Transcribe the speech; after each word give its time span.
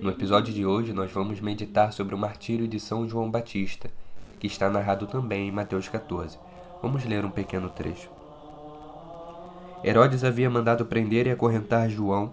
No 0.00 0.10
episódio 0.10 0.52
de 0.52 0.66
hoje, 0.66 0.92
nós 0.92 1.10
vamos 1.10 1.40
meditar 1.40 1.92
sobre 1.92 2.14
o 2.14 2.18
martírio 2.18 2.68
de 2.68 2.78
São 2.78 3.08
João 3.08 3.30
Batista, 3.30 3.90
que 4.38 4.46
está 4.46 4.68
narrado 4.68 5.06
também 5.06 5.48
em 5.48 5.50
Mateus 5.50 5.88
14. 5.88 6.38
Vamos 6.82 7.04
ler 7.04 7.24
um 7.24 7.30
pequeno 7.30 7.70
trecho. 7.70 8.10
Herodes 9.82 10.22
havia 10.22 10.50
mandado 10.50 10.84
prender 10.84 11.26
e 11.26 11.30
acorrentar 11.30 11.88
João 11.88 12.32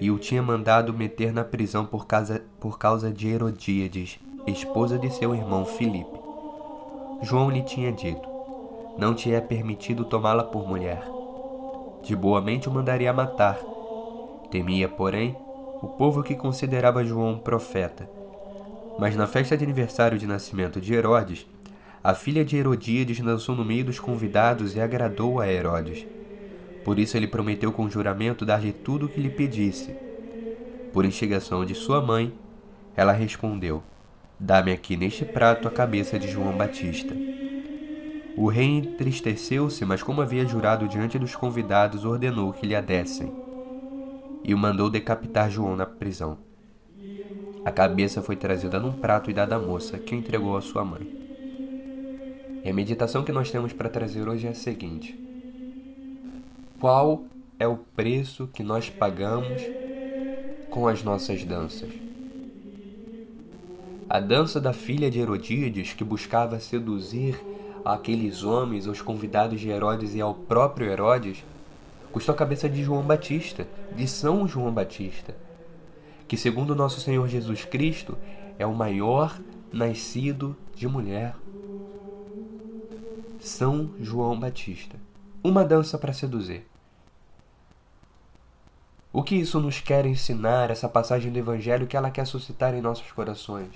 e 0.00 0.10
o 0.10 0.18
tinha 0.18 0.42
mandado 0.42 0.92
meter 0.92 1.32
na 1.32 1.44
prisão 1.44 1.86
por 1.86 2.06
causa, 2.06 2.42
por 2.58 2.78
causa 2.78 3.12
de 3.12 3.28
Herodíades, 3.28 4.18
esposa 4.46 4.98
de 4.98 5.10
seu 5.10 5.34
irmão 5.34 5.64
Filipe. 5.64 6.18
João 7.22 7.50
lhe 7.50 7.62
tinha 7.62 7.92
dito: 7.92 8.28
Não 8.98 9.14
te 9.14 9.32
é 9.32 9.40
permitido 9.40 10.04
tomá-la 10.04 10.42
por 10.42 10.66
mulher. 10.66 11.02
De 12.02 12.16
boa 12.16 12.40
mente 12.40 12.68
o 12.68 12.72
mandaria 12.72 13.12
matar. 13.12 13.58
Temia, 14.50 14.88
porém, 14.88 15.36
o 15.82 15.88
povo 15.88 16.22
que 16.22 16.34
considerava 16.34 17.04
João 17.04 17.38
profeta. 17.38 18.08
Mas 18.98 19.16
na 19.16 19.26
festa 19.26 19.56
de 19.56 19.64
aniversário 19.64 20.18
de 20.18 20.26
nascimento 20.26 20.78
de 20.78 20.92
Herodes, 20.92 21.46
a 22.04 22.14
filha 22.14 22.44
de 22.44 22.56
Herodíades 22.56 23.20
dançou 23.20 23.56
no 23.56 23.64
meio 23.64 23.84
dos 23.84 23.98
convidados 23.98 24.76
e 24.76 24.80
agradou 24.80 25.40
a 25.40 25.50
Herodes. 25.50 26.06
Por 26.84 26.98
isso 26.98 27.16
ele 27.16 27.26
prometeu 27.26 27.72
com 27.72 27.88
juramento 27.88 28.44
dar-lhe 28.44 28.72
tudo 28.72 29.06
o 29.06 29.08
que 29.08 29.20
lhe 29.20 29.30
pedisse. 29.30 29.94
Por 30.92 31.04
instigação 31.04 31.64
de 31.64 31.74
sua 31.74 32.02
mãe, 32.02 32.32
ela 32.94 33.12
respondeu: 33.12 33.82
Dá-me 34.38 34.72
aqui 34.72 34.96
neste 34.96 35.24
prato 35.24 35.66
a 35.66 35.70
cabeça 35.70 36.18
de 36.18 36.28
João 36.28 36.56
Batista. 36.56 37.14
O 38.36 38.48
rei 38.48 38.66
entristeceu-se, 38.66 39.84
mas 39.84 40.02
como 40.02 40.20
havia 40.20 40.46
jurado 40.46 40.88
diante 40.88 41.18
dos 41.18 41.34
convidados, 41.34 42.04
ordenou 42.04 42.52
que 42.52 42.66
lhe 42.66 42.74
a 42.74 42.80
dessem 42.80 43.49
e 44.42 44.54
o 44.54 44.58
mandou 44.58 44.90
decapitar 44.90 45.50
João 45.50 45.76
na 45.76 45.86
prisão. 45.86 46.38
A 47.64 47.70
cabeça 47.70 48.22
foi 48.22 48.36
trazida 48.36 48.78
num 48.78 48.92
prato 48.92 49.30
e 49.30 49.34
dada 49.34 49.56
à 49.56 49.58
moça, 49.58 49.98
que 49.98 50.14
o 50.14 50.18
entregou 50.18 50.56
à 50.56 50.60
sua 50.62 50.84
mãe. 50.84 51.20
E 52.64 52.68
a 52.68 52.74
meditação 52.74 53.22
que 53.22 53.32
nós 53.32 53.50
temos 53.50 53.72
para 53.72 53.88
trazer 53.88 54.28
hoje 54.28 54.46
é 54.46 54.50
a 54.50 54.54
seguinte: 54.54 55.18
Qual 56.78 57.24
é 57.58 57.66
o 57.66 57.76
preço 57.76 58.48
que 58.52 58.62
nós 58.62 58.88
pagamos 58.88 59.62
com 60.70 60.88
as 60.88 61.02
nossas 61.02 61.44
danças? 61.44 61.90
A 64.08 64.18
dança 64.18 64.60
da 64.60 64.72
filha 64.72 65.10
de 65.10 65.20
Herodíades, 65.20 65.92
que 65.92 66.02
buscava 66.02 66.58
seduzir 66.58 67.40
aqueles 67.84 68.42
homens, 68.42 68.86
os 68.86 69.00
convidados 69.00 69.60
de 69.60 69.68
Herodes 69.68 70.14
e 70.14 70.20
ao 70.20 70.34
próprio 70.34 70.90
Herodes, 70.90 71.44
custou 72.12 72.34
a 72.34 72.38
cabeça 72.38 72.68
de 72.68 72.82
João 72.82 73.02
Batista, 73.02 73.66
de 73.94 74.06
São 74.06 74.46
João 74.46 74.72
Batista, 74.72 75.34
que, 76.26 76.36
segundo 76.36 76.74
nosso 76.74 77.00
Senhor 77.00 77.26
Jesus 77.28 77.64
Cristo, 77.64 78.16
é 78.58 78.66
o 78.66 78.74
maior 78.74 79.40
nascido 79.72 80.56
de 80.74 80.86
mulher. 80.86 81.34
São 83.40 83.90
João 83.98 84.38
Batista. 84.38 84.98
Uma 85.42 85.64
dança 85.64 85.96
para 85.96 86.12
seduzir. 86.12 86.66
O 89.12 89.22
que 89.22 89.34
isso 89.34 89.58
nos 89.58 89.80
quer 89.80 90.06
ensinar, 90.06 90.70
essa 90.70 90.88
passagem 90.88 91.32
do 91.32 91.38
Evangelho 91.38 91.86
que 91.86 91.96
ela 91.96 92.10
quer 92.10 92.26
suscitar 92.26 92.74
em 92.74 92.80
nossos 92.80 93.10
corações? 93.10 93.70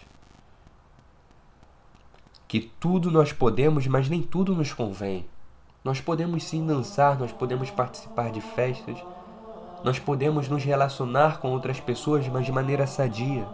Que 2.46 2.60
tudo 2.78 3.10
nós 3.10 3.32
podemos, 3.32 3.86
mas 3.86 4.08
nem 4.08 4.22
tudo 4.22 4.54
nos 4.54 4.72
convém. 4.72 5.26
Nós 5.84 6.00
podemos 6.00 6.44
sim 6.44 6.64
dançar, 6.66 7.18
nós 7.18 7.30
podemos 7.30 7.70
participar 7.70 8.30
de 8.30 8.40
festas, 8.40 8.96
nós 9.84 9.98
podemos 9.98 10.48
nos 10.48 10.64
relacionar 10.64 11.40
com 11.40 11.50
outras 11.50 11.78
pessoas, 11.78 12.26
mas 12.26 12.46
de 12.46 12.52
maneira 12.52 12.86
sadia. 12.86 13.46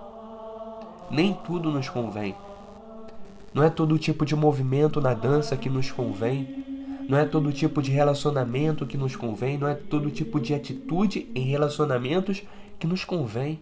Nem 1.10 1.34
tudo 1.34 1.72
nos 1.72 1.88
convém. 1.88 2.36
Não 3.52 3.64
é 3.64 3.68
todo 3.68 3.98
tipo 3.98 4.24
de 4.24 4.36
movimento 4.36 5.00
na 5.00 5.12
dança 5.12 5.56
que 5.56 5.68
nos 5.68 5.90
convém. 5.90 6.64
Não 7.08 7.18
é 7.18 7.24
todo 7.24 7.52
tipo 7.52 7.82
de 7.82 7.90
relacionamento 7.90 8.86
que 8.86 8.96
nos 8.96 9.16
convém. 9.16 9.58
Não 9.58 9.66
é 9.66 9.74
todo 9.74 10.08
tipo 10.08 10.38
de 10.38 10.54
atitude 10.54 11.28
em 11.34 11.42
relacionamentos 11.42 12.44
que 12.78 12.86
nos 12.86 13.04
convém. 13.04 13.58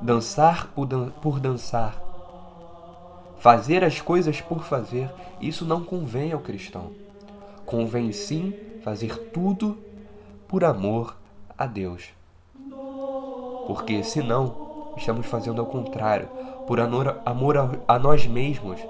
Dançar 0.00 0.68
por, 0.68 0.86
dan 0.86 1.10
por 1.20 1.38
dançar 1.38 2.03
Fazer 3.44 3.84
as 3.84 4.00
coisas 4.00 4.40
por 4.40 4.64
fazer, 4.64 5.12
isso 5.38 5.66
não 5.66 5.84
convém 5.84 6.32
ao 6.32 6.40
cristão. 6.40 6.92
Convém 7.66 8.10
sim 8.10 8.54
fazer 8.82 9.18
tudo 9.34 9.76
por 10.48 10.64
amor 10.64 11.14
a 11.58 11.66
Deus. 11.66 12.04
Porque 13.66 14.02
senão, 14.02 14.94
estamos 14.96 15.26
fazendo 15.26 15.60
ao 15.60 15.66
contrário, 15.66 16.26
por 16.66 16.80
amor, 16.80 17.20
a 17.86 17.98
nós 17.98 18.26
mesmos. 18.26 18.80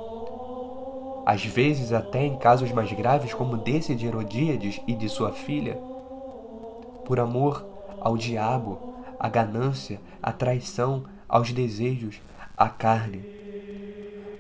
Às 1.27 1.45
vezes, 1.45 1.93
até 1.93 2.25
em 2.25 2.37
casos 2.37 2.71
mais 2.71 2.93
graves, 2.93 3.35
como 3.35 3.57
desse 3.57 3.93
de 3.93 4.07
Herodíades 4.07 4.81
e 4.87 4.95
de 4.95 5.09
sua 5.09 5.33
filha, 5.33 5.81
por 7.05 7.19
amor 7.19 7.67
ao 8.01 8.17
diabo, 8.17 8.79
à 9.19 9.29
ganância, 9.29 10.01
à 10.23 10.31
traição, 10.31 11.07
aos 11.29 11.51
desejos, 11.51 12.23
à 12.57 12.69
carne. 12.69 13.35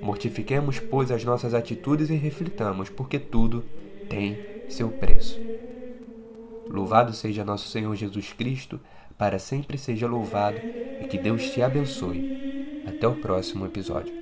Mortifiquemos, 0.04 0.78
pois, 0.78 1.10
as 1.10 1.24
nossas 1.24 1.54
atitudes 1.54 2.10
e 2.10 2.14
reflitamos, 2.14 2.90
porque 2.90 3.18
tudo 3.18 3.64
tem 4.06 4.36
seu 4.68 4.90
preço. 4.90 5.40
Louvado 6.68 7.14
seja 7.14 7.42
nosso 7.42 7.70
Senhor 7.70 7.96
Jesus 7.96 8.30
Cristo, 8.34 8.78
para 9.16 9.38
sempre 9.38 9.78
seja 9.78 10.06
louvado 10.06 10.58
e 11.00 11.06
que 11.08 11.16
Deus 11.16 11.48
te 11.50 11.62
abençoe. 11.62 12.82
Até 12.86 13.08
o 13.08 13.14
próximo 13.14 13.64
episódio. 13.64 14.12